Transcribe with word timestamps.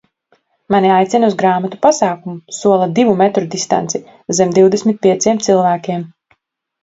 Mani 0.75 0.87
aicina 0.93 1.27
uz 1.31 1.35
grāmatu 1.41 1.77
pasākumu, 1.83 2.55
sola 2.61 2.87
divu 2.99 3.13
metru 3.21 3.45
distanci, 3.55 4.01
zem 4.39 4.55
divdesmit 4.57 4.99
pieciem 5.07 5.43
cilvēkiem. 5.49 6.09